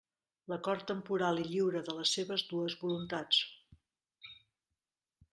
L'acord 0.51 0.85
temporal 0.91 1.41
i 1.41 1.43
lliure 1.49 1.81
de 1.89 1.93
les 1.97 2.13
seves 2.17 2.43
dues 2.53 2.77
voluntats. 2.79 3.43